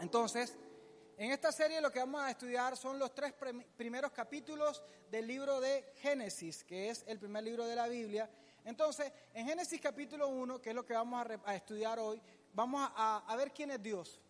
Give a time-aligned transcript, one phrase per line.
[0.00, 0.56] Entonces,
[1.16, 5.26] en esta serie lo que vamos a estudiar son los tres prim- primeros capítulos del
[5.26, 8.30] libro de Génesis, que es el primer libro de la Biblia.
[8.64, 13.34] Entonces, en Génesis capítulo 1, que es lo que vamos a, estudiar hoy, vamos a,
[13.36, 14.20] ver quién es Dios.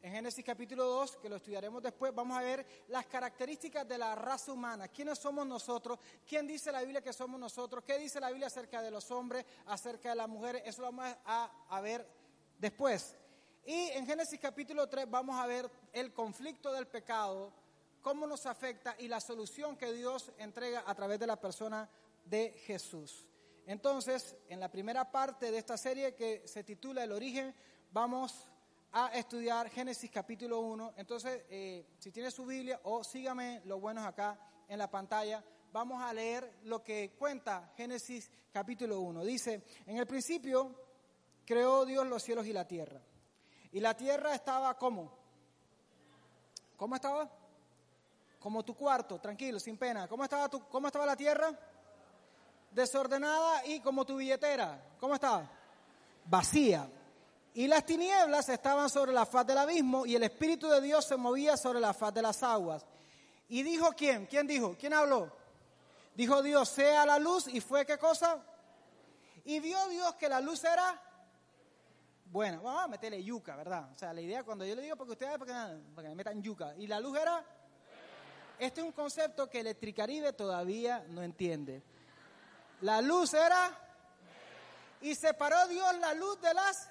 [0.00, 4.14] En Génesis capítulo 2, que lo estudiaremos después, vamos a ver las características de la
[4.14, 4.86] raza humana.
[4.86, 5.98] ¿Quiénes somos nosotros?
[6.24, 7.82] ¿Quién dice la Biblia que somos nosotros?
[7.84, 10.62] ¿Qué dice la Biblia acerca de los hombres, acerca de las mujeres?
[10.64, 12.06] Eso lo vamos a ver
[12.58, 13.16] después.
[13.68, 17.52] Y en Génesis capítulo 3 vamos a ver el conflicto del pecado,
[18.00, 21.86] cómo nos afecta y la solución que Dios entrega a través de la persona
[22.24, 23.26] de Jesús.
[23.66, 27.54] Entonces, en la primera parte de esta serie que se titula El origen,
[27.92, 28.48] vamos
[28.92, 30.94] a estudiar Génesis capítulo 1.
[30.96, 35.44] Entonces, eh, si tiene su Biblia o sígame lo bueno es acá en la pantalla,
[35.74, 39.26] vamos a leer lo que cuenta Génesis capítulo 1.
[39.26, 40.74] Dice, en el principio
[41.44, 43.02] creó Dios los cielos y la tierra.
[43.72, 45.12] Y la tierra estaba como.
[46.76, 47.28] ¿Cómo estaba?
[48.38, 50.06] Como tu cuarto, tranquilo, sin pena.
[50.08, 51.50] ¿Cómo estaba, tu, cómo estaba la tierra?
[52.70, 54.80] Desordenada y como tu billetera.
[55.00, 55.50] ¿Cómo estaba?
[56.24, 56.88] Vacía.
[57.54, 61.16] Y las tinieblas estaban sobre la faz del abismo y el Espíritu de Dios se
[61.16, 62.86] movía sobre la faz de las aguas.
[63.48, 64.26] ¿Y dijo quién?
[64.26, 64.76] ¿Quién dijo?
[64.78, 65.32] ¿Quién habló?
[66.14, 68.38] Dijo Dios, sea la luz y fue qué cosa?
[69.44, 71.00] Y vio Dios que la luz era
[72.30, 73.90] bueno, vamos a meterle yuca, ¿verdad?
[73.92, 76.14] O sea, la idea cuando yo le digo porque ustedes para que, para que me
[76.14, 76.74] metan yuca.
[76.76, 77.44] Y la luz era.
[78.58, 81.82] Este es un concepto que Electricaribe todavía no entiende.
[82.82, 83.78] La luz era.
[85.00, 86.90] Y separó Dios la luz de las.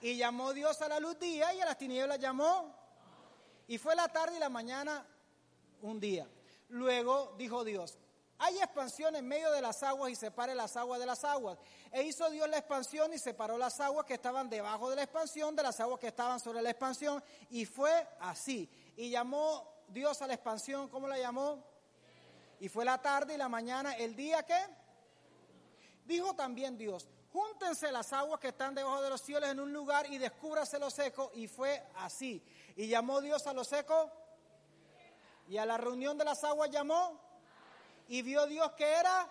[0.00, 2.74] Y llamó Dios a la luz día y a las tinieblas llamó.
[3.68, 5.06] Y fue la tarde y la mañana
[5.82, 6.26] un día.
[6.68, 7.98] Luego dijo Dios,
[8.38, 11.58] hay expansión en medio de las aguas y separe las aguas de las aguas.
[11.90, 15.56] E hizo Dios la expansión y separó las aguas que estaban debajo de la expansión
[15.56, 17.22] de las aguas que estaban sobre la expansión.
[17.50, 18.68] Y fue así.
[18.96, 21.64] Y llamó Dios a la expansión, ¿cómo la llamó?
[22.60, 24.58] Y fue la tarde y la mañana, el día que.
[26.04, 30.06] Dijo también Dios, júntense las aguas que están debajo de los cielos en un lugar
[30.12, 31.32] y descúbrase lo seco.
[31.34, 32.44] Y fue así.
[32.76, 34.12] Y llamó Dios a lo seco.
[35.48, 37.25] Y a la reunión de las aguas llamó
[38.08, 39.28] y vio Dios que era.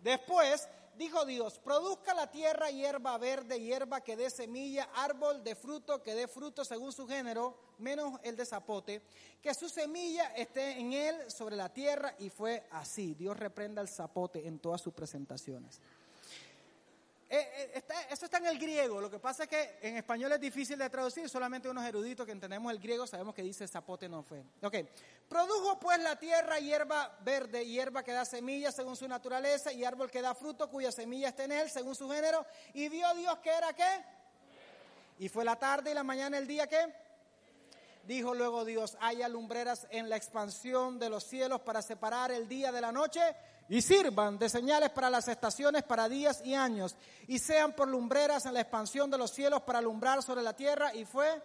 [0.00, 6.02] Después dijo Dios, produzca la tierra hierba verde, hierba que dé semilla, árbol de fruto
[6.02, 9.02] que dé fruto según su género, menos el de zapote,
[9.42, 13.14] que su semilla esté en él sobre la tierra y fue así.
[13.14, 15.80] Dios reprenda el zapote en todas sus presentaciones.
[17.36, 20.40] Eh, eh, eso está en el griego, lo que pasa es que en español es
[20.40, 24.22] difícil de traducir, solamente unos eruditos que entendemos el griego sabemos que dice zapote no
[24.22, 24.44] fue.
[24.62, 24.76] Ok,
[25.28, 30.12] produjo pues la tierra hierba verde, hierba que da semilla según su naturaleza y árbol
[30.12, 33.50] que da fruto cuya semilla está en él según su género y vio Dios que
[33.50, 34.04] era qué.
[35.18, 37.03] Y fue la tarde y la mañana el día que.
[38.06, 42.70] Dijo luego Dios, haya lumbreras en la expansión de los cielos para separar el día
[42.70, 43.20] de la noche
[43.68, 48.44] y sirvan de señales para las estaciones, para días y años, y sean por lumbreras
[48.44, 50.94] en la expansión de los cielos para alumbrar sobre la tierra.
[50.94, 51.42] Y fue,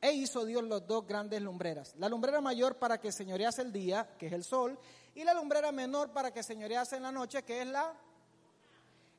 [0.00, 1.94] e hizo Dios los dos grandes lumbreras.
[1.98, 4.78] La lumbrera mayor para que señorease el día, que es el sol,
[5.16, 7.92] y la lumbrera menor para que señorease en la noche, que es la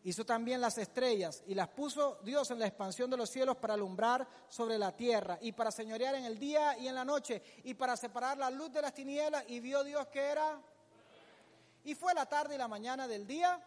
[0.03, 3.73] Hizo también las estrellas y las puso Dios en la expansión de los cielos para
[3.73, 7.73] alumbrar sobre la tierra y para señorear en el día y en la noche y
[7.73, 10.61] para separar la luz de las tinieblas y vio Dios que era.
[11.83, 13.61] Y fue la tarde y la mañana del día,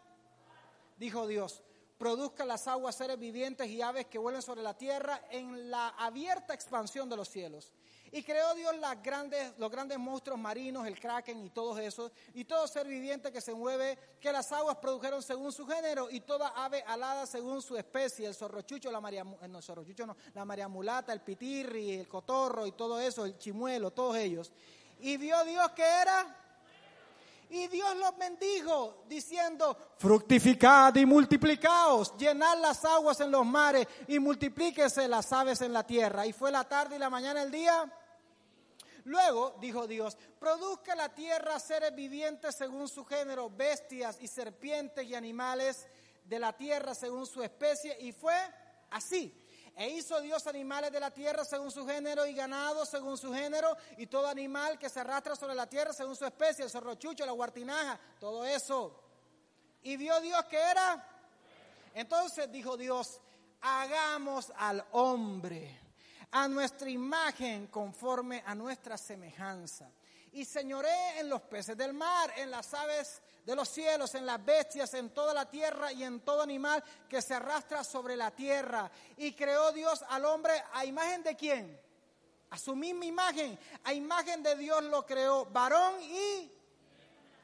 [0.97, 1.63] dijo Dios,
[1.99, 6.55] produzca las aguas seres vivientes y aves que vuelen sobre la tierra en la abierta
[6.55, 7.73] expansión de los cielos.
[8.15, 12.45] Y creó Dios las grandes, los grandes monstruos marinos, el kraken y todos esos, y
[12.45, 16.49] todo ser viviente que se mueve, que las aguas produjeron según su género, y toda
[16.49, 19.61] ave alada según su especie, el zorrochucho, la maría, eh, no,
[20.35, 24.53] la maría mulata, el pitirri, el cotorro y todo eso, el chimuelo, todos ellos.
[25.01, 26.37] Y vio Dios que era,
[27.49, 34.19] y Dios los bendijo, diciendo, fructificad y multiplicaos, llenad las aguas en los mares y
[34.19, 36.27] multiplíquese las aves en la tierra.
[36.27, 37.91] Y fue la tarde y la mañana el día.
[39.05, 45.15] Luego, dijo Dios, produzca la tierra seres vivientes según su género, bestias y serpientes y
[45.15, 45.89] animales
[46.25, 47.97] de la tierra según su especie.
[48.01, 48.35] Y fue
[48.91, 49.39] así.
[49.75, 53.75] E hizo Dios animales de la tierra según su género y ganado según su género
[53.97, 57.33] y todo animal que se arrastra sobre la tierra según su especie, el zorrochucho, la
[57.33, 59.03] guartinaja, todo eso.
[59.83, 61.09] Y vio Dios que era.
[61.95, 63.19] Entonces dijo Dios,
[63.63, 65.82] hagamos al hombre
[66.33, 69.91] a nuestra imagen conforme a nuestra semejanza.
[70.33, 74.43] Y señoré en los peces del mar, en las aves de los cielos, en las
[74.43, 78.91] bestias, en toda la tierra y en todo animal que se arrastra sobre la tierra.
[79.19, 81.79] Y creó Dios al hombre a imagen de quién?
[82.49, 83.59] A su misma imagen.
[83.85, 85.45] A imagen de Dios lo creó.
[85.47, 86.51] Varón y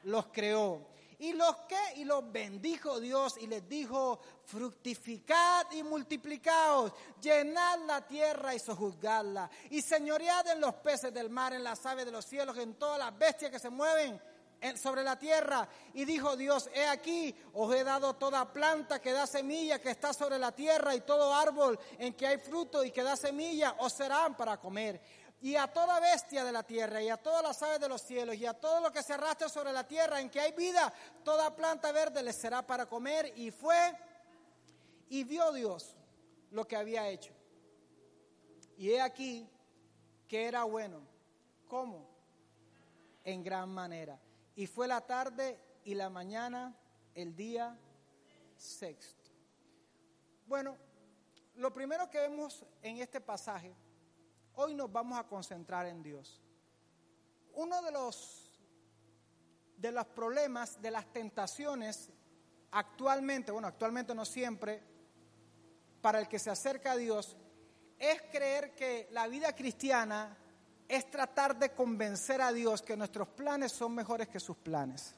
[0.03, 0.87] los creó.
[1.19, 8.07] Y los que, y los bendijo Dios y les dijo, fructificad y multiplicaos, llenad la
[8.07, 12.25] tierra y sojuzgadla, y señoread en los peces del mar, en las aves de los
[12.25, 14.19] cielos, en todas las bestias que se mueven
[14.81, 15.67] sobre la tierra.
[15.93, 20.13] Y dijo Dios, he aquí, os he dado toda planta que da semilla, que está
[20.13, 23.91] sobre la tierra, y todo árbol en que hay fruto y que da semilla, os
[23.91, 25.01] serán para comer
[25.41, 28.35] y a toda bestia de la tierra, y a todas las aves de los cielos,
[28.35, 30.93] y a todo lo que se arrastra sobre la tierra en que hay vida,
[31.23, 33.33] toda planta verde les será para comer.
[33.37, 33.95] Y fue,
[35.09, 35.95] y vio Dios
[36.51, 37.33] lo que había hecho.
[38.77, 39.49] Y he aquí
[40.27, 41.01] que era bueno.
[41.67, 42.05] ¿Cómo?
[43.23, 44.19] En gran manera.
[44.55, 46.75] Y fue la tarde y la mañana,
[47.15, 47.77] el día
[48.57, 49.31] sexto.
[50.47, 50.77] Bueno,
[51.55, 53.73] lo primero que vemos en este pasaje
[54.61, 56.41] Hoy nos vamos a concentrar en Dios.
[57.53, 58.59] Uno de los,
[59.77, 62.09] de los problemas, de las tentaciones
[62.71, 64.83] actualmente, bueno, actualmente no siempre,
[66.01, 67.37] para el que se acerca a Dios,
[67.97, 70.37] es creer que la vida cristiana
[70.89, 75.15] es tratar de convencer a Dios que nuestros planes son mejores que sus planes.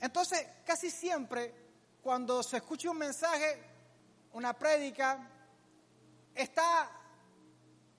[0.00, 1.54] Entonces, casi siempre,
[2.02, 3.62] cuando se escucha un mensaje,
[4.32, 5.30] una prédica,
[6.34, 7.05] está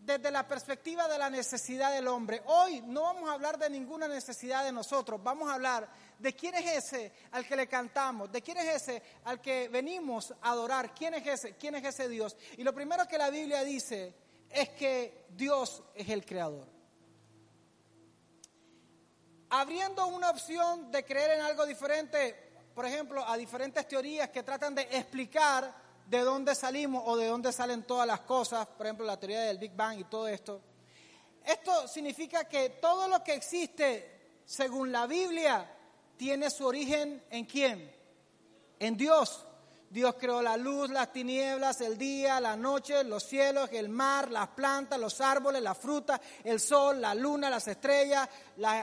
[0.08, 2.42] desde la perspectiva de la necesidad del hombre.
[2.46, 6.56] Hoy no vamos a hablar de ninguna necesidad de nosotros, vamos a hablar de quién
[6.56, 10.96] es ese al que le cantamos, de quién es ese al que venimos a adorar,
[10.96, 12.38] quién es ese, quién es ese Dios.
[12.56, 14.16] Y lo primero que la Biblia dice
[14.50, 16.70] es que Dios es el creador.
[19.50, 22.34] Abriendo una opción de creer en algo diferente,
[22.74, 27.52] por ejemplo, a diferentes teorías que tratan de explicar de dónde salimos o de dónde
[27.52, 30.62] salen todas las cosas, por ejemplo, la teoría del Big Bang y todo esto.
[31.46, 35.70] Esto significa que todo lo que existe, según la Biblia,
[36.16, 37.94] tiene su origen en quién?
[38.80, 39.46] En Dios.
[39.90, 44.50] Dios creó la luz, las tinieblas, el día, la noche, los cielos, el mar, las
[44.50, 48.28] plantas, los árboles, la fruta, el sol, la luna, las estrellas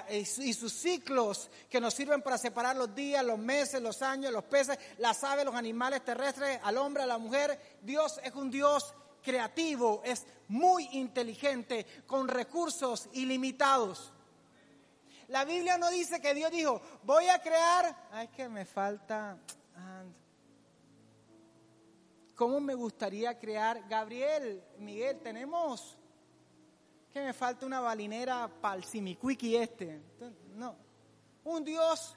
[0.09, 4.45] y sus ciclos que nos sirven para separar los días, los meses, los años, los
[4.45, 7.79] peces, las aves, los animales terrestres, al hombre, a la mujer.
[7.83, 14.11] Dios es un Dios creativo, es muy inteligente, con recursos ilimitados.
[15.29, 19.37] La Biblia no dice que Dios dijo, voy a crear, ay que me falta...
[22.34, 23.88] ¿Cómo me gustaría crear?
[23.88, 25.96] Gabriel, Miguel, tenemos
[27.12, 30.02] que me falta una balinera para el simicuiki este.
[30.56, 30.76] No,
[31.44, 32.16] un Dios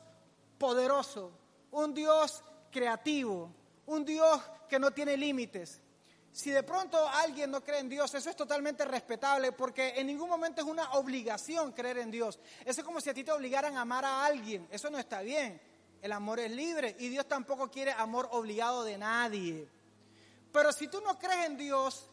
[0.57, 1.31] poderoso,
[1.71, 3.53] un Dios creativo,
[3.85, 5.81] un Dios que no tiene límites.
[6.31, 10.29] Si de pronto alguien no cree en Dios, eso es totalmente respetable porque en ningún
[10.29, 12.39] momento es una obligación creer en Dios.
[12.65, 14.67] Eso es como si a ti te obligaran a amar a alguien.
[14.71, 15.61] Eso no está bien.
[16.01, 19.67] El amor es libre y Dios tampoco quiere amor obligado de nadie.
[20.57, 22.09] Pero si tú no crees en Dios,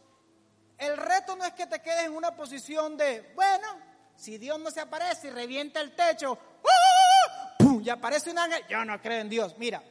[0.77, 3.67] el reto no es que te quedes en una posición de, bueno,
[4.15, 6.37] si Dios no se aparece y revienta el techo,
[7.63, 7.81] ¡uh!
[7.81, 9.55] y aparece un ángel, yo no creo en Dios.
[9.57, 9.81] Mira,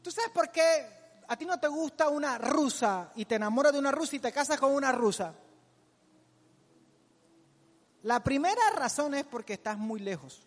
[0.00, 3.80] ¿tú sabes por qué a ti no te gusta una rusa y te enamoras de
[3.80, 5.34] una rusa y te casas con una rusa?
[8.04, 10.46] La primera razón es porque estás muy lejos.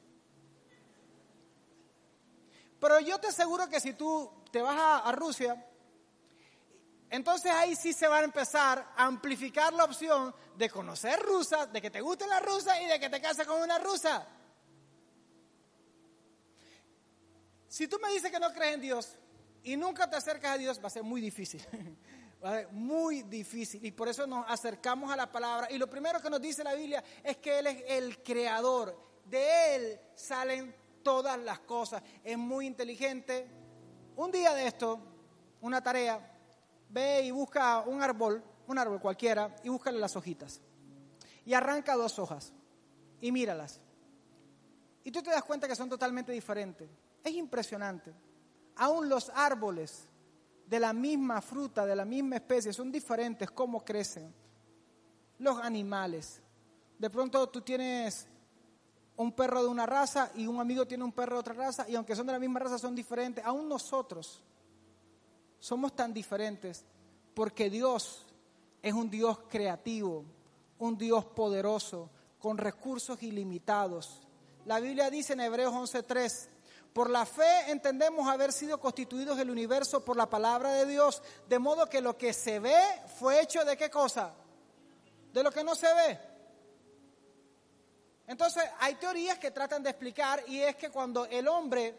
[2.80, 5.62] Pero yo te aseguro que si tú te vas a Rusia
[7.14, 11.80] entonces ahí sí se va a empezar a amplificar la opción de conocer rusas, de
[11.80, 14.28] que te guste la rusa y de que te cases con una rusa.
[17.68, 19.16] Si tú me dices que no crees en Dios
[19.62, 21.64] y nunca te acercas a Dios, va a ser muy difícil.
[22.44, 23.86] Va a ser muy difícil.
[23.86, 25.68] Y por eso nos acercamos a la palabra.
[25.70, 29.00] Y lo primero que nos dice la Biblia es que Él es el creador.
[29.24, 32.02] De Él salen todas las cosas.
[32.24, 33.48] Es muy inteligente.
[34.16, 35.00] Un día de esto,
[35.62, 36.33] una tarea,
[36.94, 40.62] ve y busca un árbol, un árbol cualquiera, y búscale las hojitas.
[41.46, 42.54] Y arranca dos hojas
[43.20, 43.82] y míralas.
[45.04, 46.90] Y tú te das cuenta que son totalmente diferentes.
[47.24, 48.14] Es impresionante.
[48.76, 50.08] Aún los árboles
[50.68, 54.34] de la misma fruta, de la misma especie, son diferentes cómo crecen.
[55.40, 56.42] Los animales.
[56.98, 58.28] De pronto tú tienes
[59.18, 61.96] un perro de una raza y un amigo tiene un perro de otra raza y
[61.96, 63.44] aunque son de la misma raza son diferentes.
[63.44, 64.42] Aún nosotros
[65.64, 66.84] somos tan diferentes
[67.34, 68.26] porque Dios
[68.82, 70.26] es un Dios creativo,
[70.78, 74.20] un Dios poderoso, con recursos ilimitados.
[74.66, 76.50] La Biblia dice en Hebreos 11:3,
[76.92, 81.60] por la fe entendemos haber sido constituidos el universo por la palabra de Dios, de
[81.60, 82.82] modo que lo que se ve
[83.18, 84.34] fue hecho de qué cosa?
[85.32, 86.20] De lo que no se ve.
[88.28, 91.98] Entonces hay teorías que tratan de explicar y es que cuando el hombre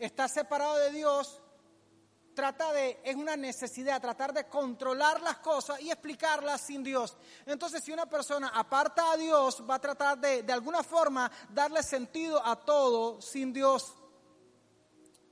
[0.00, 1.40] está separado de Dios,
[2.34, 7.16] trata de, es una necesidad, tratar de controlar las cosas y explicarlas sin Dios.
[7.46, 11.82] Entonces, si una persona aparta a Dios, va a tratar de, de alguna forma, darle
[11.82, 13.94] sentido a todo sin Dios.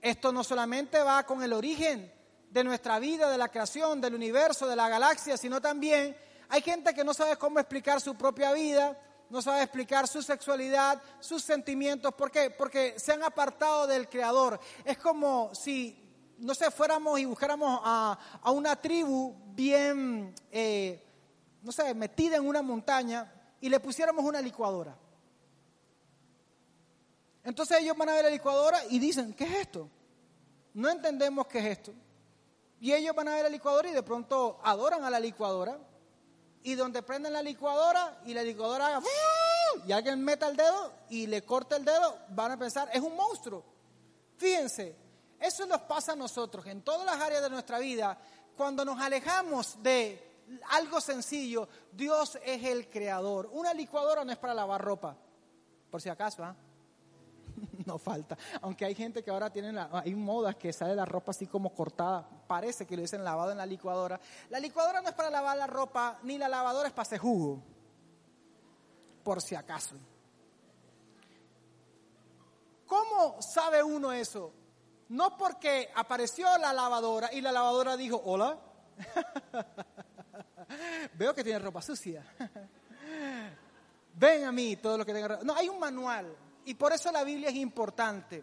[0.00, 2.12] Esto no solamente va con el origen
[2.50, 6.16] de nuestra vida, de la creación, del universo, de la galaxia, sino también
[6.48, 8.98] hay gente que no sabe cómo explicar su propia vida,
[9.30, 12.12] no sabe explicar su sexualidad, sus sentimientos.
[12.12, 12.50] ¿Por qué?
[12.50, 14.60] Porque se han apartado del Creador.
[14.84, 16.01] Es como si
[16.42, 18.18] no sé, fuéramos y buscáramos a,
[18.52, 21.00] una tribu bien, eh,
[21.62, 24.96] no sé, metida en una montaña y le pusiéramos una licuadora.
[27.44, 29.88] Entonces ellos van a ver la licuadora y dicen, ¿qué es esto?
[30.74, 31.92] No entendemos qué es esto.
[32.80, 35.78] Y ellos van a ver la licuadora y de pronto adoran a la licuadora.
[36.64, 39.00] Y donde prenden la licuadora y la licuadora haga
[39.86, 43.16] y alguien meta el dedo y le corta el dedo, van a pensar, es un
[43.16, 43.64] monstruo.
[44.36, 44.96] Fíjense,
[45.42, 48.16] eso nos pasa a nosotros en todas las áreas de nuestra vida.
[48.56, 53.50] Cuando nos alejamos de algo sencillo, Dios es el creador.
[53.52, 55.16] Una licuadora no es para lavar ropa,
[55.90, 56.54] por si acaso, ¿ah?
[57.86, 58.38] no falta.
[58.60, 62.28] Aunque hay gente que ahora tiene, hay modas que sale la ropa así como cortada,
[62.46, 64.20] parece que lo dicen lavado en la licuadora.
[64.50, 67.62] La licuadora no es para lavar la ropa, ni la lavadora es para hacer jugo,
[69.24, 69.96] por si acaso.
[72.86, 74.52] ¿Cómo sabe uno eso?
[75.12, 78.58] No porque apareció la lavadora y la lavadora dijo, hola,
[81.12, 82.24] veo que tiene ropa sucia.
[84.14, 85.40] Ven a mí todo lo que tenga.
[85.42, 88.42] No, hay un manual y por eso la Biblia es importante.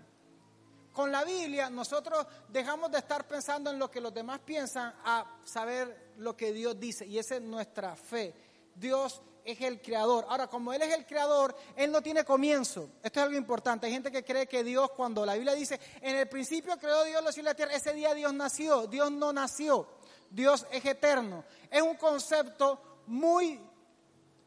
[0.94, 5.40] Con la Biblia nosotros dejamos de estar pensando en lo que los demás piensan a
[5.44, 8.36] saber lo que Dios dice y esa es nuestra fe.
[8.76, 10.26] Dios es el creador.
[10.30, 12.90] Ahora, como Él es el creador, Él no tiene comienzo.
[13.04, 13.88] Esto es algo importante.
[13.88, 17.24] Hay gente que cree que Dios, cuando la Biblia dice, en el principio creó Dios
[17.24, 18.88] los cielos y la tierra, ese día Dios nació.
[18.88, 19.88] Dios no nació.
[20.30, 21.44] Dios es eterno.
[21.70, 23.60] Es un concepto muy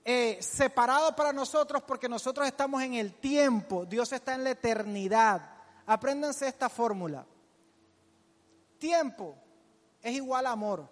[0.04, 3.84] eh, separado para nosotros porque nosotros estamos en el tiempo.
[3.86, 5.50] Dios está en la eternidad.
[5.86, 7.26] Apréndanse esta fórmula.
[8.78, 9.36] Tiempo
[10.00, 10.88] es igual a amor.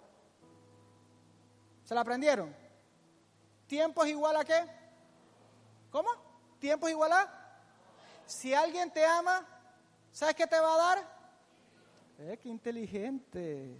[1.83, 2.60] ¿Se la aprendieron?
[3.71, 4.67] ¿Tiempo es igual a qué?
[5.91, 6.09] ¿Cómo?
[6.59, 7.55] ¿Tiempo es igual a?
[8.25, 9.47] Si alguien te ama,
[10.11, 11.07] ¿sabes qué te va a dar?
[12.19, 13.77] Eh, qué inteligente.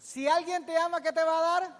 [0.00, 1.76] Si alguien te ama, ¿qué te va a dar?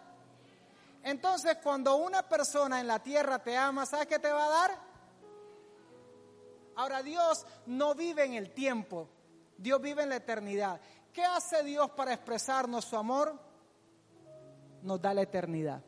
[1.02, 4.78] Entonces, cuando una persona en la tierra te ama, ¿sabes qué te va a dar?
[6.76, 9.08] Ahora, Dios no vive en el tiempo,
[9.58, 10.80] Dios vive en la eternidad.
[11.12, 13.36] ¿Qué hace Dios para expresarnos su amor?
[14.82, 15.82] Nos da la eternidad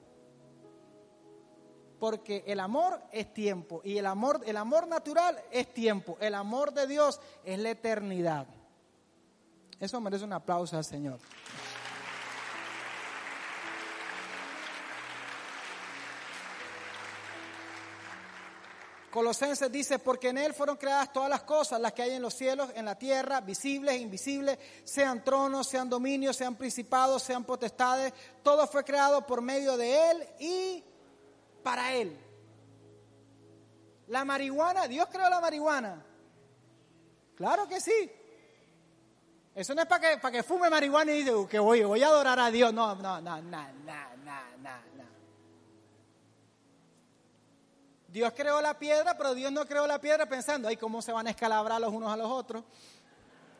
[1.98, 6.72] porque el amor es tiempo y el amor, el amor natural es tiempo, el amor
[6.72, 8.46] de Dios es la eternidad.
[9.80, 11.18] Eso merece un aplauso al Señor.
[19.10, 22.34] Colosenses dice, porque en Él fueron creadas todas las cosas, las que hay en los
[22.34, 28.12] cielos, en la tierra, visibles e invisibles, sean tronos, sean dominios, sean principados, sean potestades,
[28.42, 30.84] todo fue creado por medio de Él y
[31.68, 32.18] para él.
[34.06, 36.02] La marihuana, Dios creó la marihuana.
[37.36, 38.10] Claro que sí.
[39.54, 42.02] Eso no es para que, para que fume marihuana y dice uh, que voy, voy
[42.02, 42.72] a adorar a Dios.
[42.72, 45.04] No, no, no, no, no, no, no.
[48.08, 51.26] Dios creó la piedra, pero Dios no creó la piedra pensando, ay, cómo se van
[51.26, 52.64] a escalabrar los unos a los otros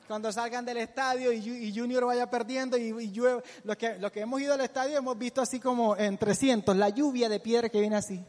[0.08, 3.42] cuando salgan del estadio y, Junior vaya perdiendo y, llueve.
[3.62, 7.38] Los que, hemos ido al estadio hemos visto así como en 300, la lluvia de
[7.38, 8.24] piedra que viene así.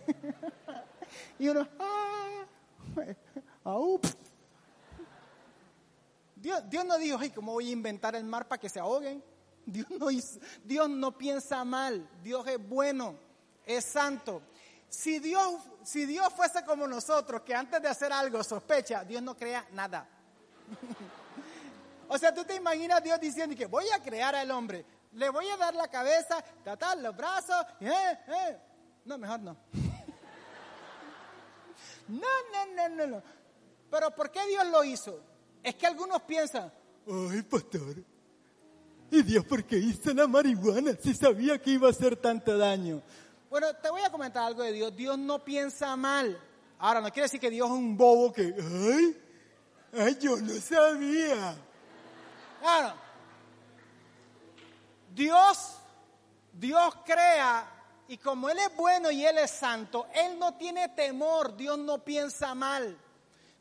[1.39, 2.45] y uno, ¡ah!
[6.35, 9.23] Dios, Dios no dijo, ay, ¿cómo voy a inventar el mar para que se ahoguen?
[9.65, 10.07] Dios no,
[10.63, 13.15] Dios no piensa mal, Dios es bueno,
[13.65, 14.41] es santo.
[14.89, 19.37] Si Dios, si Dios fuese como nosotros, que antes de hacer algo sospecha, Dios no
[19.37, 20.07] crea nada.
[22.09, 25.47] O sea, tú te imaginas Dios diciendo que voy a crear al hombre, le voy
[25.47, 28.57] a dar la cabeza, tratar los brazos, eh, eh.
[29.05, 29.57] No, mejor no.
[32.09, 33.23] No, no, no, no, no.
[33.91, 35.21] Pero ¿por qué Dios lo hizo?
[35.61, 36.73] Es que algunos piensan,
[37.07, 38.03] ay, pastor,
[39.11, 43.03] ¿y Dios por qué hizo la marihuana si sabía que iba a hacer tanto daño?
[43.47, 44.95] Bueno, te voy a comentar algo de Dios.
[44.95, 46.39] Dios no piensa mal.
[46.79, 49.17] Ahora, no quiere decir que Dios es un bobo que, ay,
[49.93, 51.55] ay, yo no sabía.
[52.59, 52.93] Claro.
[55.13, 55.77] Dios,
[56.53, 57.67] Dios crea
[58.07, 62.03] y como Él es bueno y Él es santo, Él no tiene temor, Dios no
[62.03, 62.97] piensa mal.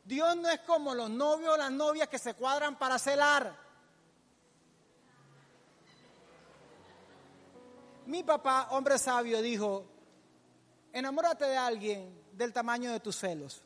[0.03, 3.55] Dios no es como los novios o las novias que se cuadran para celar.
[8.07, 9.85] Mi papá, hombre sabio, dijo,
[10.91, 13.61] enamórate de alguien del tamaño de tus celos.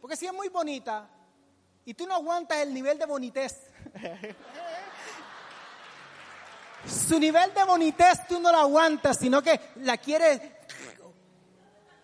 [0.00, 1.08] Porque si es muy bonita
[1.84, 3.70] y tú no aguantas el nivel de bonitez,
[6.86, 10.40] su nivel de bonitez tú no lo aguantas, sino que la quieres.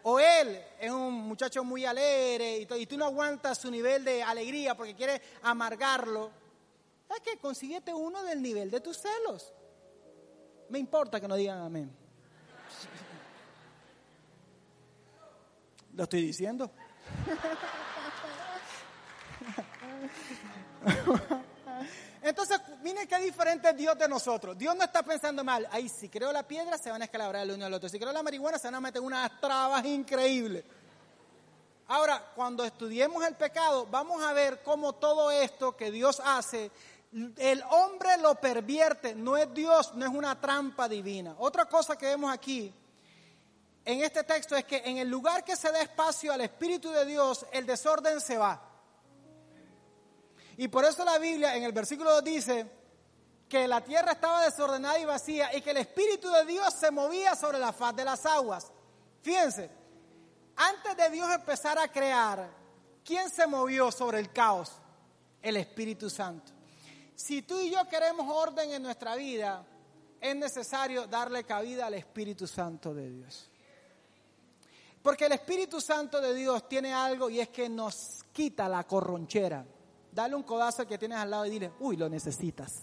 [0.02, 4.76] O él es un muchacho muy alegre y, tú no aguantas su nivel de alegría
[4.76, 6.30] porque quieres amargarlo.
[7.10, 9.52] Es que consiguete uno del nivel de tus celos.
[10.68, 11.90] Me importa que no digan amén.
[15.94, 16.70] Lo estoy diciendo.
[22.22, 24.58] Entonces, miren qué diferente es Dios de nosotros.
[24.58, 25.68] Dios no está pensando mal.
[25.70, 27.88] Ay, si creo la piedra, se van a escalabrar el uno al otro.
[27.88, 30.64] Si creo la marihuana, se van a meter unas trabas increíbles.
[31.88, 36.72] Ahora, cuando estudiemos el pecado, vamos a ver cómo todo esto que Dios hace,
[37.36, 39.14] el hombre lo pervierte.
[39.14, 41.36] No es Dios, no es una trampa divina.
[41.38, 42.74] Otra cosa que vemos aquí
[43.86, 47.06] en este texto es que en el lugar que se da espacio al Espíritu de
[47.06, 48.60] Dios, el desorden se va.
[50.56, 52.66] Y por eso la Biblia en el versículo 2 dice
[53.48, 57.36] que la tierra estaba desordenada y vacía y que el Espíritu de Dios se movía
[57.36, 58.72] sobre la faz de las aguas.
[59.22, 59.70] Fíjense,
[60.56, 62.50] antes de Dios empezar a crear,
[63.04, 64.72] ¿quién se movió sobre el caos?
[65.40, 66.50] El Espíritu Santo.
[67.14, 69.64] Si tú y yo queremos orden en nuestra vida,
[70.20, 73.48] es necesario darle cabida al Espíritu Santo de Dios.
[75.06, 79.64] Porque el Espíritu Santo de Dios tiene algo y es que nos quita la corronchera.
[80.10, 82.82] Dale un codazo al que tienes al lado y dile, uy, lo necesitas.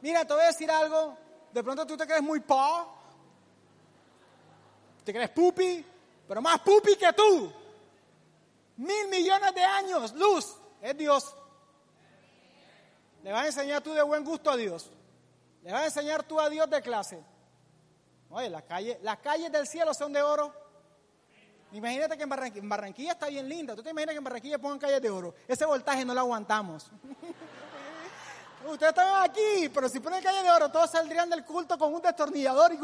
[0.00, 1.18] Mira, te voy a decir algo.
[1.52, 2.88] De pronto tú te crees muy pa,
[5.04, 5.84] te crees pupi,
[6.26, 7.52] pero más pupi que tú.
[8.78, 11.34] Mil millones de años, luz, es Dios.
[13.22, 14.90] Le vas a enseñar tú de buen gusto a Dios.
[15.66, 17.20] Le vas a enseñar tú a Dios de clase.
[18.30, 20.54] Oye, las calles, las calles del cielo son de oro.
[21.72, 23.74] Imagínate que en Barranquilla, está bien linda.
[23.74, 25.34] ¿Tú te imaginas que en Barranquilla pongan calles de oro?
[25.48, 26.84] Ese voltaje no lo aguantamos.
[28.64, 32.00] Ustedes están aquí, pero si ponen calles de oro, todos saldrían del culto con un
[32.00, 32.78] destornillador y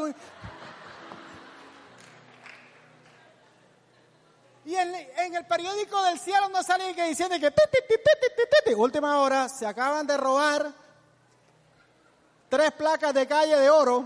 [4.65, 10.05] Y en, el periódico del cielo no sale que diciendo que última hora se acaban
[10.05, 10.82] de robar
[12.53, 14.05] tres placas de calle de oro.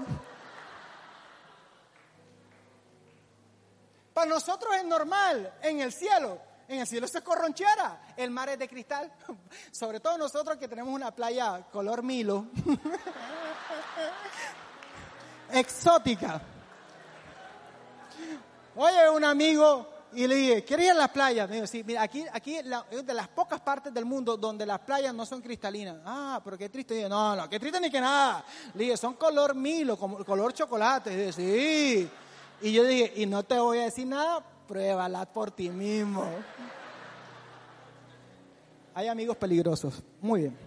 [4.13, 6.39] Para nosotros es normal en el cielo.
[6.69, 8.13] En el cielo se corronchera.
[8.15, 9.12] El mar es de cristal.
[9.71, 12.45] Sobre todo nosotros que tenemos una playa color Milo.
[15.51, 16.39] Exótica.
[18.77, 21.48] Oye, un amigo y le dije, ¿quieres ir a la playa?
[21.48, 24.80] Me dijo, sí, mira, aquí, aquí es de las pocas partes del mundo donde las
[24.80, 25.98] playas no son cristalinas.
[26.06, 26.93] Ah, pero qué triste.
[26.93, 28.43] dije, no, no, qué triste ni que nada.
[28.74, 31.10] Le dije, son color Milo, color chocolate.
[31.10, 32.10] dije, sí.
[32.62, 36.26] Y yo dije, y no te voy a decir nada, pruébala por ti mismo.
[38.96, 40.02] Hay amigos peligrosos.
[40.22, 40.66] Muy bien.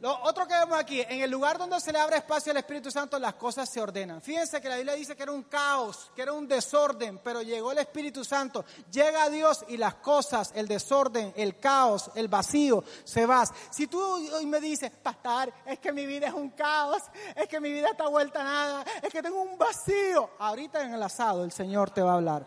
[0.00, 2.90] Lo otro que vemos aquí, en el lugar donde se le abre espacio al Espíritu
[2.90, 4.22] Santo, las cosas se ordenan.
[4.22, 7.72] Fíjense que la Biblia dice que era un caos, que era un desorden, pero llegó
[7.72, 13.26] el Espíritu Santo, llega Dios y las cosas, el desorden, el caos, el vacío, se
[13.26, 13.44] va.
[13.70, 17.02] Si tú hoy me dices, pastor, es que mi vida es un caos,
[17.36, 20.94] es que mi vida está vuelta a nada, es que tengo un vacío, ahorita en
[20.94, 22.46] el asado el Señor te va a hablar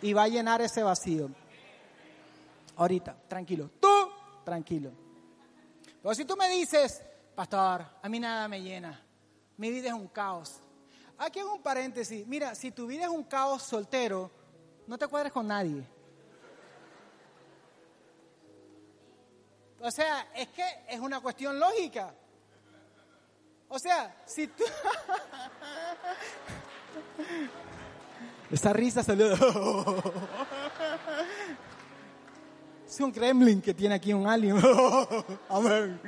[0.00, 1.28] y va a llenar ese vacío.
[2.76, 4.10] Ahorita, tranquilo, tú,
[4.46, 5.09] tranquilo.
[6.02, 7.02] Pero si tú me dices,
[7.34, 9.04] pastor, a mí nada me llena,
[9.56, 10.60] mi vida es un caos.
[11.18, 12.26] Aquí hago un paréntesis.
[12.26, 14.30] Mira, si tu vida es un caos soltero,
[14.86, 15.86] no te cuadres con nadie.
[19.82, 22.14] O sea, es que es una cuestión lógica.
[23.68, 24.64] O sea, si tú...
[28.50, 29.36] Esa risa salió.
[32.90, 34.60] Es un gremlin que tiene aquí un alien.
[35.48, 36.00] Amén.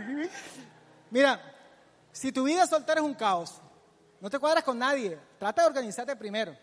[1.10, 1.40] Mira,
[2.10, 3.60] si tu vida soltera es un caos,
[4.20, 6.56] no te cuadras con nadie, trata de organizarte primero.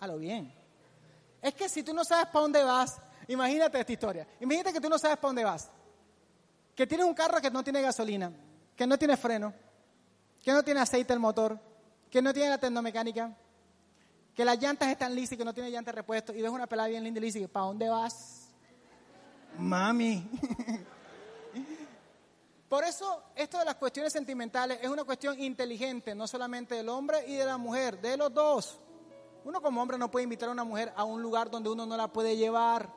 [0.00, 0.52] A lo bien.
[1.40, 2.96] Es que si tú no sabes para dónde vas,
[3.28, 4.26] imagínate esta historia.
[4.40, 5.70] Imagínate que tú no sabes para dónde vas.
[6.74, 8.32] Que tienes un carro que no tiene gasolina,
[8.74, 9.54] que no tiene freno,
[10.42, 11.56] que no tiene aceite el motor,
[12.10, 13.36] que no tiene la tecnomecánica,
[14.34, 16.88] que las llantas están lisas y que no tiene llantas repuesto y ves una pelada
[16.88, 18.39] bien linda y le dices, ¿para dónde vas?
[19.58, 20.28] Mami.
[22.68, 27.24] Por eso, esto de las cuestiones sentimentales es una cuestión inteligente, no solamente del hombre
[27.26, 28.78] y de la mujer, de los dos.
[29.44, 31.96] Uno como hombre no puede invitar a una mujer a un lugar donde uno no
[31.96, 32.88] la puede llevar.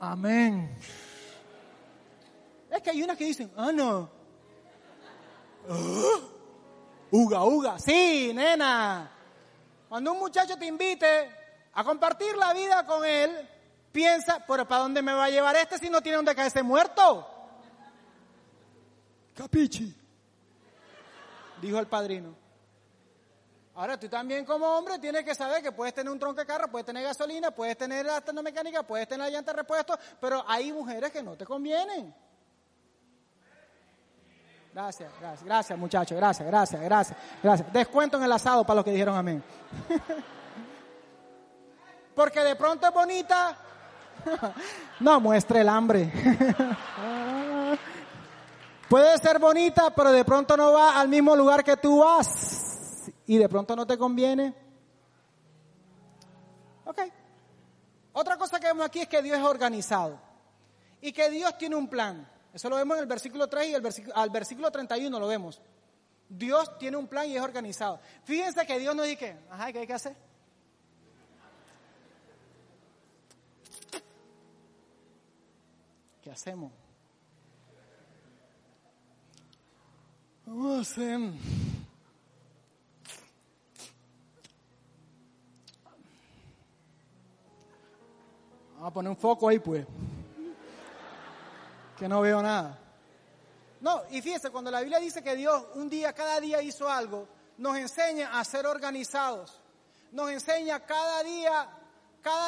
[0.00, 0.76] Amén.
[2.70, 4.10] Es que hay unas que dicen, ah, no.
[5.66, 6.20] Ah,
[7.10, 7.78] uga, uga.
[7.78, 9.10] Sí, nena.
[9.88, 11.43] Cuando un muchacho te invite
[11.74, 13.48] a compartir la vida con él,
[13.92, 17.28] piensa, pero ¿para dónde me va a llevar este si no tiene donde caerse muerto?
[19.34, 19.94] Capichi,
[21.60, 22.34] dijo el padrino.
[23.76, 26.70] Ahora tú también como hombre tienes que saber que puedes tener un tronco de carro,
[26.70, 31.10] puedes tener gasolina, puedes tener la mecánica, puedes tener la llanta repuesto, pero hay mujeres
[31.10, 32.14] que no te convienen.
[34.72, 37.72] Gracias, gracias, gracias muchachos, gracias, gracias, gracias, gracias.
[37.72, 39.42] Descuento en el asado para los que dijeron amén.
[42.14, 43.56] Porque de pronto es bonita.
[45.00, 46.10] No muestre el hambre.
[48.88, 53.10] Puede ser bonita, pero de pronto no va al mismo lugar que tú vas.
[53.26, 54.54] Y de pronto no te conviene.
[56.84, 57.00] Ok.
[58.12, 60.20] Otra cosa que vemos aquí es que Dios es organizado.
[61.00, 62.26] Y que Dios tiene un plan.
[62.52, 65.60] Eso lo vemos en el versículo 3 y el versículo, al versículo 31 lo vemos.
[66.28, 67.98] Dios tiene un plan y es organizado.
[68.22, 70.16] Fíjense que Dios nos dice, ajá, ¿qué hay que hacer?
[76.24, 76.72] ¿Qué hacemos?
[80.46, 81.20] Vamos a hacer...
[88.72, 89.86] Vamos a poner un foco ahí, pues.
[91.98, 92.78] Que no veo nada.
[93.82, 97.28] No, y fíjense, cuando la Biblia dice que Dios un día, cada día hizo algo,
[97.58, 99.60] nos enseña a ser organizados.
[100.10, 101.68] Nos enseña cada día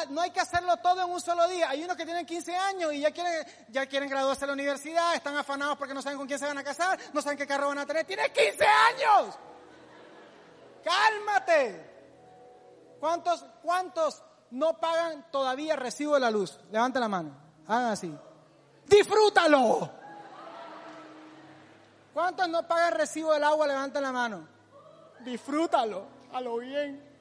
[0.09, 1.69] no hay que hacerlo todo en un solo día.
[1.69, 5.15] Hay unos que tienen 15 años y ya quieren, ya quieren graduarse de la universidad,
[5.15, 7.67] están afanados porque no saben con quién se van a casar, no saben qué carro
[7.67, 8.05] van a tener.
[8.05, 9.35] ¡Tienes 15 años!
[10.83, 11.97] ¡Cálmate!
[12.99, 16.59] ¿Cuántos, cuántos no pagan todavía recibo de la luz?
[16.71, 17.31] Levante la mano.
[17.67, 18.17] Hagan así.
[18.87, 19.91] ¡Disfrútalo!
[22.13, 23.67] ¿Cuántos no pagan recibo del agua?
[23.67, 24.47] Levanten la mano.
[25.19, 26.07] Disfrútalo.
[26.33, 27.16] A lo bien.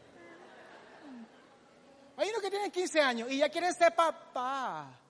[2.17, 5.01] Hay unos que tienen 15 años y ya quieren ser papá.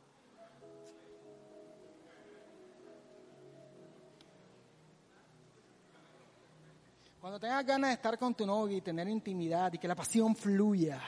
[7.20, 10.36] Cuando tengas ganas de estar con tu novio y tener intimidad y que la pasión
[10.36, 11.00] fluya,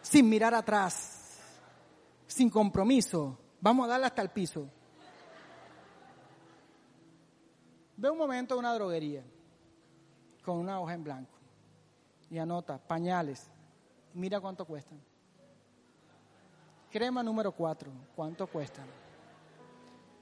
[0.00, 1.40] sin mirar atrás,
[2.26, 4.70] sin compromiso, vamos a darle hasta el piso.
[7.96, 9.24] Ve un momento una droguería
[10.44, 11.38] con una hoja en blanco
[12.30, 13.50] y anota pañales,
[14.16, 15.00] Mira cuánto cuestan.
[16.90, 18.86] Crema número 4, ¿cuánto cuestan?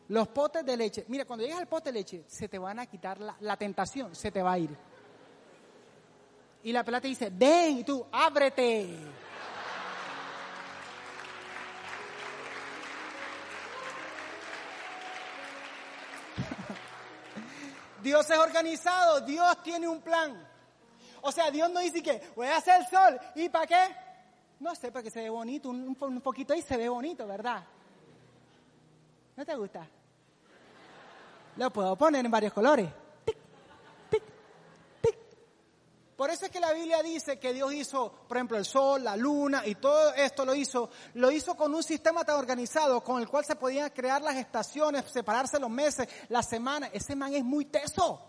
[0.09, 1.05] Los potes de leche.
[1.07, 4.13] Mira, cuando llegas al pote de leche, se te van a quitar la, la tentación,
[4.13, 4.77] se te va a ir.
[6.65, 8.89] Y la pelota dice, ven, y tú, ábrete.
[18.03, 20.54] Dios es organizado, Dios tiene un plan.
[21.27, 23.19] O sea, Dios no dice que voy a hacer el sol.
[23.35, 23.97] ¿Y para qué?
[24.61, 25.71] No sé, para que se ve bonito.
[25.71, 27.65] Un, un poquito ahí se ve bonito, ¿verdad?
[29.35, 29.89] ¿No te gusta?
[31.57, 32.91] Lo puedo poner en varios colores.
[33.25, 33.39] Tic,
[34.11, 34.23] tic,
[35.01, 35.15] tic.
[36.15, 39.17] Por eso es que la Biblia dice que Dios hizo, por ejemplo, el sol, la
[39.17, 43.31] luna y todo esto lo hizo, lo hizo con un sistema tan organizado con el
[43.31, 46.91] cual se podían crear las estaciones, separarse los meses, las semanas.
[46.93, 48.21] Ese man es muy teso.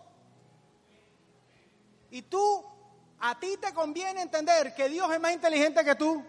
[2.09, 2.74] Y tú
[3.19, 6.23] a ti te conviene entender que Dios es más inteligente que tú.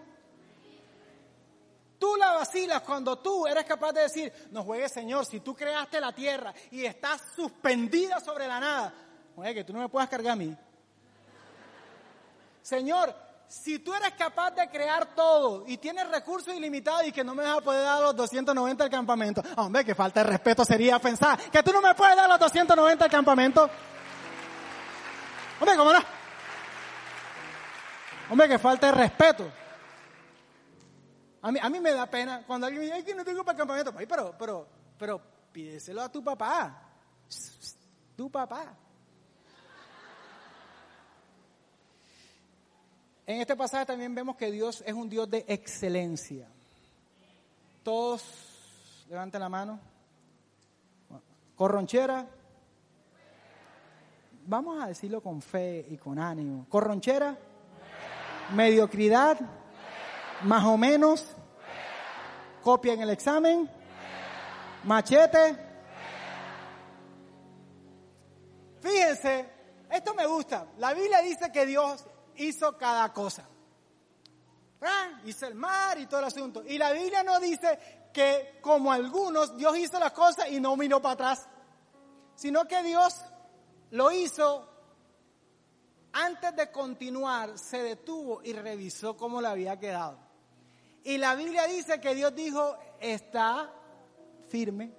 [1.99, 5.99] Tú la vacilas cuando tú eres capaz de decir, no juegues Señor, si tú creaste
[5.99, 8.93] la tierra y estás suspendida sobre la nada,
[9.35, 10.55] oye, que tú no me puedas cargar a mí.
[12.61, 13.15] Señor,
[13.47, 17.43] si tú eres capaz de crear todo y tienes recursos ilimitados y que no me
[17.43, 21.39] vas a poder dar los 290 al campamento, hombre, que falta de respeto sería pensar
[21.49, 23.69] que tú no me puedes dar los 290 al campamento.
[25.59, 25.99] Hombre, ¿cómo no?
[28.29, 29.51] Hombre, que falta de respeto.
[31.41, 33.43] A mí, a mí me da pena cuando alguien me dice, ay, que no tengo
[33.43, 33.93] para el campamento.
[33.93, 36.83] Pero, pero, pero pídeselo a tu papá.
[38.15, 38.75] Tu papá.
[43.25, 46.47] En este pasaje también vemos que Dios es un Dios de excelencia.
[47.83, 48.23] Todos
[49.09, 49.79] levanten la mano.
[51.55, 52.25] Corronchera.
[54.45, 56.65] Vamos a decirlo con fe y con ánimo.
[56.69, 57.37] Corronchera.
[58.53, 59.37] Mediocridad.
[60.43, 61.25] Más o menos.
[62.63, 63.69] Copia en el examen.
[64.83, 65.57] Machete.
[68.81, 69.49] Fíjense,
[69.89, 70.67] esto me gusta.
[70.77, 72.05] La Biblia dice que Dios
[72.35, 73.47] hizo cada cosa.
[75.25, 76.63] Hizo el mar y todo el asunto.
[76.65, 81.01] Y la Biblia no dice que como algunos Dios hizo las cosas y no miró
[81.01, 81.47] para atrás,
[82.35, 83.15] sino que Dios
[83.91, 84.76] lo hizo
[86.19, 90.17] antes de continuar, se detuvo y revisó cómo le había quedado.
[91.03, 93.71] Y la Biblia dice que Dios dijo, está
[94.47, 94.91] firme.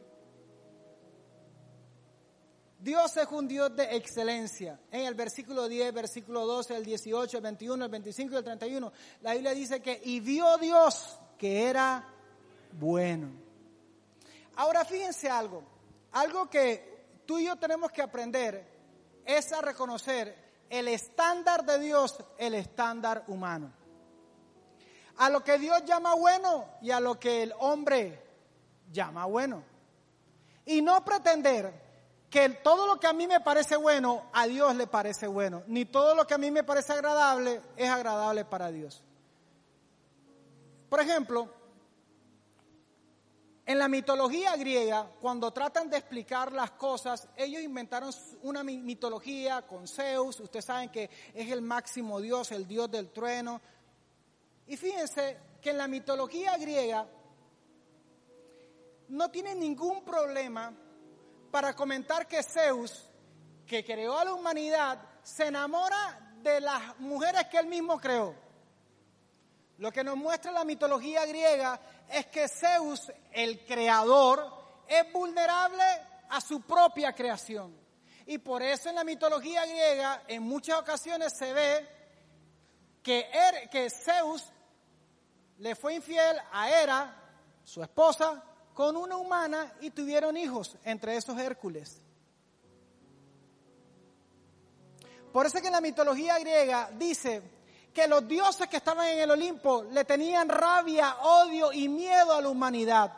[2.79, 4.79] Dios es un Dios de excelencia.
[4.93, 8.93] En el versículo 10, versículo 12, el 18, el 21, el 25 y el 31,
[9.23, 12.09] la Biblia dice que y vio Dios que era
[12.79, 13.33] bueno.
[14.55, 15.65] Ahora fíjense algo,
[16.13, 18.65] algo que tú y yo tenemos que aprender
[19.25, 23.73] es a reconocer el estándar de Dios, el estándar humano.
[25.17, 28.23] A lo que Dios llama bueno y a lo que el hombre
[28.93, 29.63] llama bueno.
[30.65, 31.89] Y no pretender
[32.31, 35.87] que todo lo que a mí me parece bueno, a Dios le parece bueno, ni
[35.87, 39.03] todo lo que a mí me parece agradable es agradable para Dios.
[40.89, 41.49] Por ejemplo,
[43.69, 49.87] en la mitología griega, cuando tratan de explicar las cosas, ellos inventaron una mitología con
[49.87, 53.61] Zeus, ustedes saben que es el máximo dios, el dios del trueno.
[54.69, 57.07] Y fíjense que en la mitología griega
[59.09, 60.73] no tiene ningún problema
[61.51, 63.11] para comentar que Zeus,
[63.67, 68.48] que creó a la humanidad, se enamora de las mujeres que él mismo creó.
[69.79, 74.45] Lo que nos muestra la mitología griega es que Zeus, el creador,
[74.89, 75.85] es vulnerable
[76.31, 77.77] a su propia creación.
[78.27, 81.89] Y por eso en la mitología griega en muchas ocasiones se ve
[83.03, 84.45] que, er, Zeus
[85.59, 87.15] le fue infiel a Hera,
[87.65, 88.43] su esposa,
[88.75, 92.03] con una humana y tuvieron hijos, entre esos Hércules.
[95.33, 97.58] Por eso que en la mitología griega dice
[97.93, 102.41] que los dioses que estaban en el Olimpo le tenían rabia, odio y miedo a
[102.41, 103.13] la humanidad.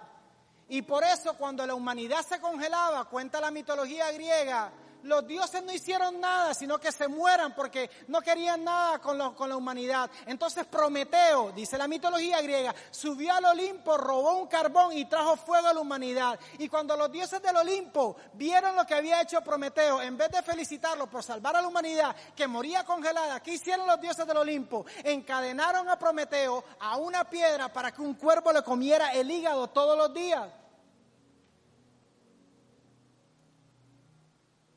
[0.69, 4.71] Y por eso cuando la humanidad se congelaba, cuenta la mitología griega,
[5.03, 9.49] los dioses no hicieron nada, sino que se mueran porque no querían nada con, con,
[9.49, 10.11] la humanidad.
[10.27, 15.69] Entonces Prometeo, dice la mitología griega, subió al Olimpo, robó un carbón y trajo fuego
[15.69, 16.39] a la humanidad.
[16.59, 20.43] Y cuando los dioses del Olimpo vieron lo que había hecho Prometeo, en vez de
[20.43, 24.85] felicitarlo por salvar a la humanidad que moría congelada, ¿qué hicieron los dioses del Olimpo?
[25.05, 29.97] Encadenaron a Prometeo a una piedra para que un cuervo le comiera el hígado todos
[29.97, 30.49] los días.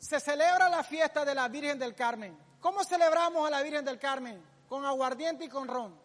[0.03, 2.37] Se celebra la fiesta de la Virgen del Carmen.
[2.59, 4.43] ¿Cómo celebramos a la Virgen del Carmen?
[4.67, 5.97] Con aguardiente y con ron.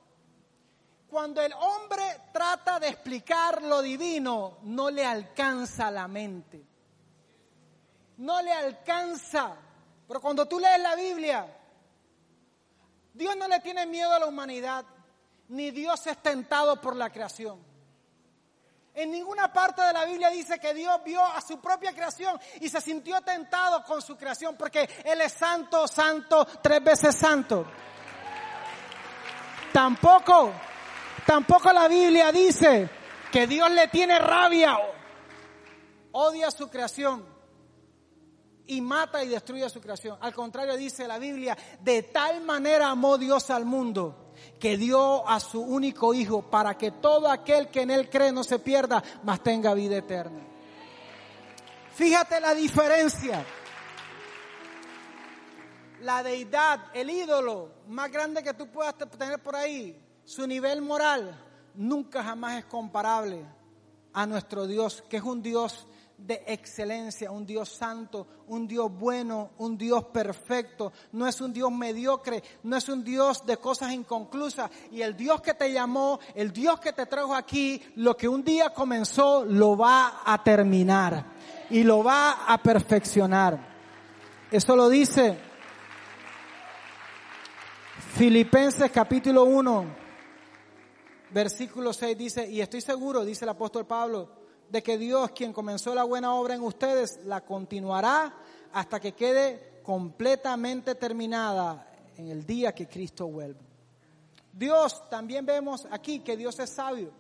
[1.10, 6.64] Cuando el hombre trata de explicar lo divino, no le alcanza la mente.
[8.18, 9.56] No le alcanza.
[10.06, 11.46] Pero cuando tú lees la Biblia,
[13.14, 14.84] Dios no le tiene miedo a la humanidad,
[15.48, 17.58] ni Dios es tentado por la creación.
[18.98, 22.68] En ninguna parte de la Biblia dice que Dios vio a su propia creación y
[22.68, 27.64] se sintió tentado con su creación porque Él es santo, santo, tres veces santo.
[29.72, 30.52] Tampoco,
[31.24, 32.90] tampoco la Biblia dice
[33.30, 34.76] que Dios le tiene rabia,
[36.10, 37.24] odia su creación
[38.66, 40.18] y mata y destruye su creación.
[40.20, 44.27] Al contrario dice la Biblia, de tal manera amó Dios al mundo
[44.58, 48.44] que dio a su único Hijo para que todo aquel que en Él cree no
[48.44, 50.40] se pierda, mas tenga vida eterna.
[51.94, 53.44] Fíjate la diferencia.
[56.02, 61.36] La deidad, el ídolo más grande que tú puedas tener por ahí, su nivel moral,
[61.74, 63.44] nunca jamás es comparable
[64.12, 65.86] a nuestro Dios, que es un Dios
[66.18, 70.92] de excelencia, un Dios santo, un Dios bueno, un Dios perfecto.
[71.12, 74.70] No es un Dios mediocre, no es un Dios de cosas inconclusas.
[74.90, 78.44] Y el Dios que te llamó, el Dios que te trajo aquí, lo que un
[78.44, 81.24] día comenzó, lo va a terminar
[81.70, 83.58] y lo va a perfeccionar.
[84.50, 85.38] Eso lo dice
[88.14, 89.84] Filipenses capítulo 1,
[91.30, 94.37] versículo 6 dice, y estoy seguro, dice el apóstol Pablo,
[94.70, 98.34] de que Dios, quien comenzó la buena obra en ustedes, la continuará
[98.72, 103.60] hasta que quede completamente terminada en el día que Cristo vuelva.
[104.52, 107.12] Dios, también vemos aquí que Dios es sabio.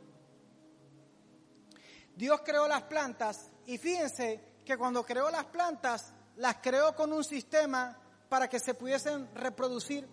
[2.14, 7.24] Dios creó las plantas y fíjense que cuando creó las plantas, las creó con un
[7.24, 7.96] sistema
[8.28, 10.06] para que se pudiesen reproducir.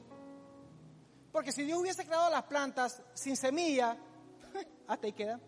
[1.31, 3.97] Porque si Dios hubiese creado las plantas sin semilla,
[4.87, 5.39] hasta ahí queda.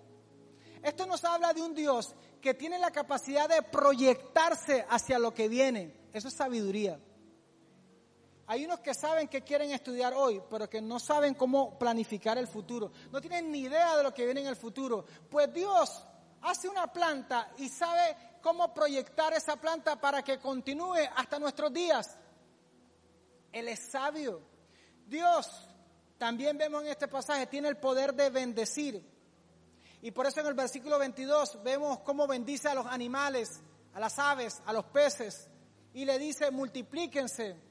[0.84, 5.48] Esto nos habla de un Dios que tiene la capacidad de proyectarse hacia lo que
[5.48, 5.94] viene.
[6.13, 7.00] Eso es sabiduría.
[8.50, 12.48] Hay unos que saben que quieren estudiar hoy, pero que no saben cómo planificar el
[12.48, 12.92] futuro.
[13.12, 15.06] No tienen ni idea de lo que viene en el futuro.
[15.30, 16.06] Pues Dios
[16.42, 22.18] hace una planta y sabe cómo proyectar esa planta para que continúe hasta nuestros días.
[23.52, 24.42] Él es sabio.
[25.06, 25.68] Dios,
[26.18, 29.17] también vemos en este pasaje, tiene el poder de bendecir.
[30.02, 33.62] Y por eso en el versículo 22 vemos cómo bendice a los animales,
[33.94, 35.50] a las aves, a los peces.
[35.94, 37.68] Y le dice, multiplíquense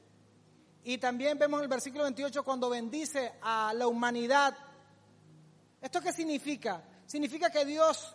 [0.89, 4.57] y también vemos en el versículo 28 cuando bendice a la humanidad.
[5.81, 6.81] ¿Esto qué significa?
[7.07, 8.15] Significa que Dios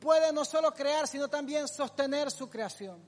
[0.00, 3.04] puede no solo crear, sino también sostener su creación.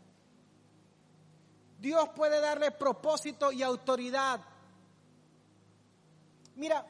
[1.79, 4.41] Dios puede darle propósito y autoridad.
[6.57, 6.85] Mira,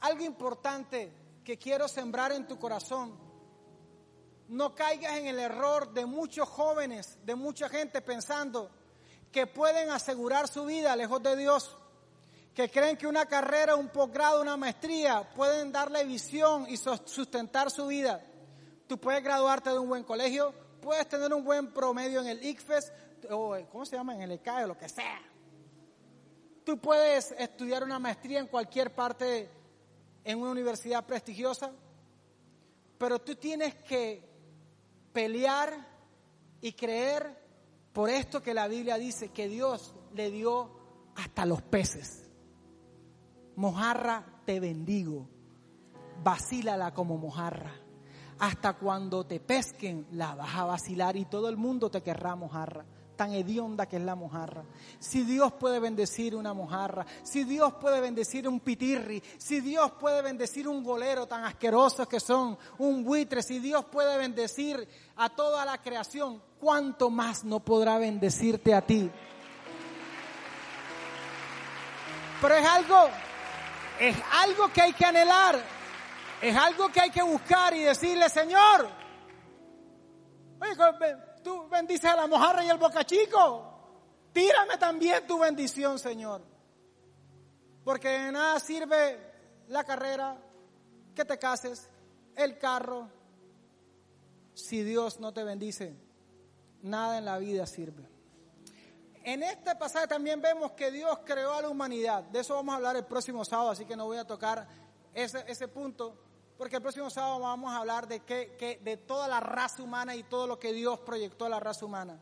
[0.00, 1.10] algo importante
[1.46, 3.16] que quiero sembrar en tu corazón.
[4.48, 8.68] No caigas en el error de muchos jóvenes, de mucha gente pensando
[9.30, 11.78] que pueden asegurar su vida lejos de Dios,
[12.52, 17.86] que creen que una carrera, un posgrado, una maestría pueden darle visión y sustentar su
[17.86, 18.20] vida.
[18.88, 22.92] Tú puedes graduarte de un buen colegio, puedes tener un buen promedio en el ICFES,
[23.30, 24.16] o ¿cómo se llama?
[24.16, 25.22] En el ECAE, o lo que sea.
[26.64, 29.48] Tú puedes estudiar una maestría en cualquier parte,
[30.26, 31.70] en una universidad prestigiosa,
[32.98, 34.28] pero tú tienes que
[35.12, 35.72] pelear
[36.60, 37.40] y creer
[37.92, 40.70] por esto que la Biblia dice que Dios le dio
[41.14, 42.28] hasta los peces.
[43.54, 45.28] Mojarra, te bendigo.
[46.24, 47.72] Vacílala como mojarra.
[48.40, 52.84] Hasta cuando te pesquen, la vas a vacilar y todo el mundo te querrá mojarra
[53.16, 54.62] tan hedionda que es la mojarra.
[54.98, 60.22] Si Dios puede bendecir una mojarra, si Dios puede bendecir un pitirri, si Dios puede
[60.22, 65.64] bendecir un golero tan asquerosos que son, un buitre, si Dios puede bendecir a toda
[65.64, 69.10] la creación, ¿cuánto más no podrá bendecirte a ti?
[72.40, 73.08] Pero es algo,
[73.98, 75.58] es algo que hay que anhelar,
[76.42, 78.88] es algo que hay que buscar y decirle, Señor,
[81.46, 83.72] tú bendices a la mojarra y el bocachico.
[84.32, 86.42] Tírame también tu bendición, Señor.
[87.84, 89.16] Porque de nada sirve
[89.68, 90.36] la carrera,
[91.14, 91.88] que te cases,
[92.34, 93.08] el carro,
[94.54, 95.94] si Dios no te bendice.
[96.82, 98.08] Nada en la vida sirve.
[99.22, 102.24] En este pasaje también vemos que Dios creó a la humanidad.
[102.24, 104.66] De eso vamos a hablar el próximo sábado, así que no voy a tocar
[105.14, 106.25] ese, ese punto
[106.56, 110.22] porque el próximo sábado vamos a hablar de, que, de toda la raza humana y
[110.22, 112.18] todo lo que Dios proyectó a la raza humana.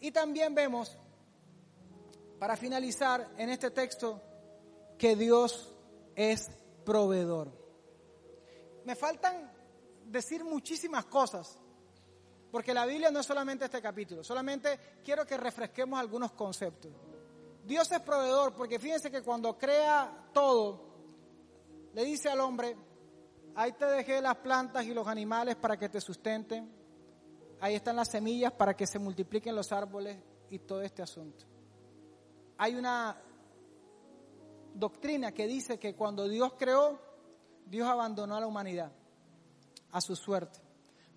[0.00, 0.96] Y también vemos,
[2.38, 4.20] para finalizar en este texto,
[4.98, 5.72] que Dios
[6.16, 6.50] es
[6.84, 7.52] proveedor.
[8.84, 9.52] Me faltan
[10.06, 11.58] decir muchísimas cosas,
[12.50, 16.90] porque la Biblia no es solamente este capítulo, solamente quiero que refresquemos algunos conceptos.
[17.64, 20.90] Dios es proveedor porque fíjense que cuando crea todo,
[21.92, 22.76] le dice al hombre,
[23.54, 26.70] Ahí te dejé las plantas y los animales para que te sustenten.
[27.60, 30.18] Ahí están las semillas para que se multipliquen los árboles
[30.50, 31.44] y todo este asunto.
[32.58, 33.16] Hay una
[34.74, 37.00] doctrina que dice que cuando Dios creó,
[37.66, 38.92] Dios abandonó a la humanidad,
[39.92, 40.60] a su suerte.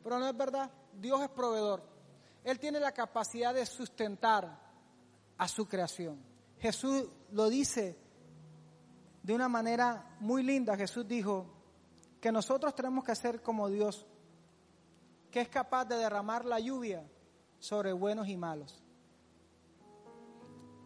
[0.03, 1.83] Pero no es verdad, Dios es proveedor.
[2.43, 4.59] Él tiene la capacidad de sustentar
[5.37, 6.21] a su creación.
[6.59, 7.97] Jesús lo dice
[9.21, 10.75] de una manera muy linda.
[10.75, 11.47] Jesús dijo,
[12.23, 14.05] que nosotros tenemos que hacer como Dios,
[15.29, 17.05] que es capaz de derramar la lluvia
[17.59, 18.81] sobre buenos y malos.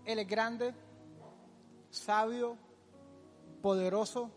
[0.04, 0.74] Él es grande,
[1.92, 2.58] sabio,
[3.62, 4.32] poderoso,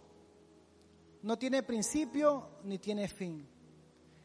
[1.22, 3.48] no tiene principio ni tiene fin.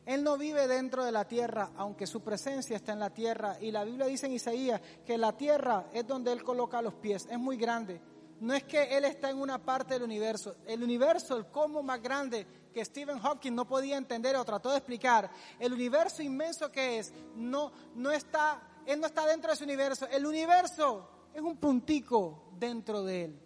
[0.06, 3.58] Él no vive dentro de la tierra, aunque su presencia está en la tierra.
[3.62, 7.26] Y la Biblia dice en Isaías que la tierra es donde Él coloca los pies.
[7.32, 8.02] Es muy grande.
[8.42, 10.58] No es que Él está en una parte del universo.
[10.68, 14.80] El universo, el cómo más grande, que Stephen Hawking no podía entender o trató de
[14.80, 19.64] explicar, el universo inmenso que es, no, no está, él no está dentro de ese
[19.64, 23.40] universo, el universo es un puntico dentro de él.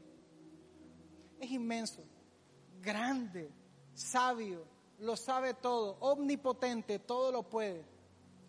[1.40, 2.02] es inmenso,
[2.82, 3.52] grande,
[3.94, 4.66] sabio,
[4.98, 7.86] lo sabe todo, omnipotente, todo lo puede,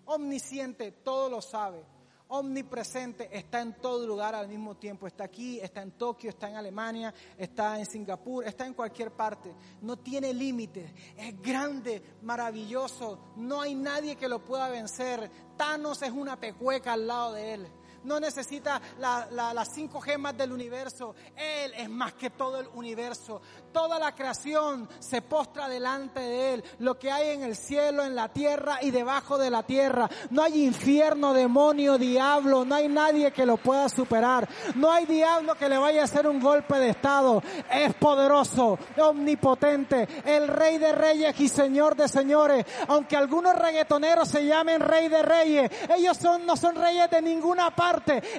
[0.06, 1.84] omnisciente, todo lo sabe,
[2.30, 6.56] omnipresente, está en todo lugar al mismo tiempo, está aquí, está en Tokio, está en
[6.56, 13.60] Alemania, está en Singapur, está en cualquier parte, no tiene límites, es grande, maravilloso, no
[13.60, 18.20] hay nadie que lo pueda vencer, Thanos es una pecueca al lado de él no
[18.20, 21.14] necesita las cinco gemas del universo.
[21.36, 23.40] Él es más que todo el universo.
[23.72, 26.64] Toda la creación se postra delante de Él.
[26.78, 30.08] Lo que hay en el cielo, en la tierra y debajo de la tierra.
[30.30, 32.64] No hay infierno, demonio, diablo.
[32.64, 34.48] No hay nadie que lo pueda superar.
[34.74, 37.42] No hay diablo que le vaya a hacer un golpe de estado.
[37.70, 42.64] Es poderoso, omnipotente, el rey de reyes y señor de señores.
[42.88, 47.70] Aunque algunos reggaetoneros se llamen rey de reyes, ellos no son reyes de ninguna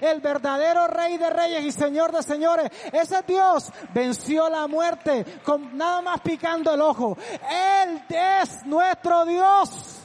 [0.02, 2.72] el verdadero rey de reyes y señor de señores.
[2.92, 7.18] Ese Dios venció la muerte con nada más picando el ojo.
[7.50, 10.01] Él es nuestro Dios.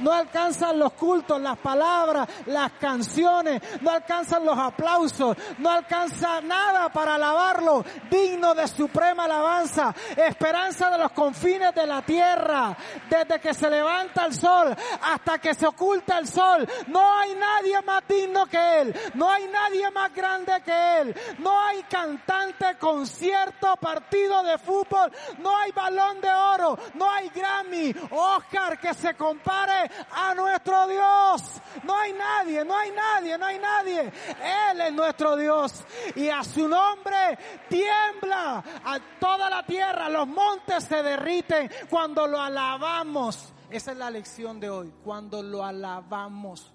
[0.00, 6.88] No alcanzan los cultos, las palabras, las canciones, no alcanzan los aplausos, no alcanza nada
[6.90, 12.76] para alabarlo, digno de suprema alabanza, esperanza de los confines de la tierra,
[13.08, 16.66] desde que se levanta el sol hasta que se oculta el sol.
[16.88, 21.60] No hay nadie más digno que él, no hay nadie más grande que él, no
[21.64, 28.78] hay cantante, concierto, partido de fútbol, no hay balón de oro, no hay Grammy, Oscar
[28.78, 31.42] que se compare a nuestro Dios.
[31.84, 34.00] No hay nadie, no hay nadie, no hay nadie.
[34.70, 35.84] Él es nuestro Dios.
[36.14, 40.08] Y a su nombre tiembla a toda la tierra.
[40.08, 43.52] Los montes se derriten cuando lo alabamos.
[43.70, 46.72] Esa es la lección de hoy, cuando lo alabamos.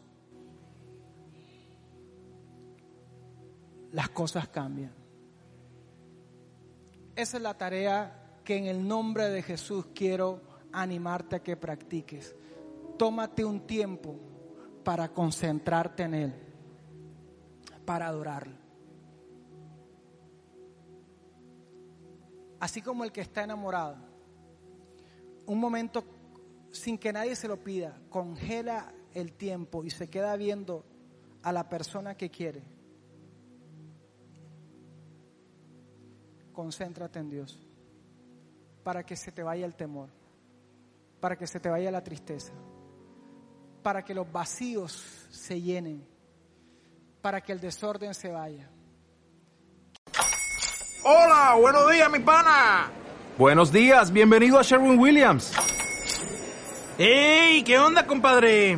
[3.91, 4.93] Las cosas cambian.
[7.16, 10.41] Esa es la tarea que en el nombre de Jesús quiero
[10.72, 12.36] animarte a que practiques
[13.02, 14.16] tómate un tiempo
[14.84, 16.36] para concentrarte en Él,
[17.84, 18.56] para adorarlo.
[22.60, 23.97] Así como el que está enamorado,
[25.47, 26.04] un momento
[26.70, 30.86] sin que nadie se lo pida, congela el tiempo y se queda viendo
[31.41, 32.62] a la persona que quiere.
[36.54, 37.68] Concéntrate en Dios
[38.84, 40.10] para que se te vaya el temor,
[41.20, 42.54] para que se te vaya la tristeza
[43.82, 46.05] para que los vacíos se llenen,
[47.21, 48.69] para que el desorden se vaya.
[51.03, 52.91] Hola, buenos días, mi pana.
[53.38, 55.51] Buenos días, bienvenido a Sherwin Williams.
[56.97, 57.63] ¡Ey!
[57.63, 58.77] ¿Qué onda, compadre?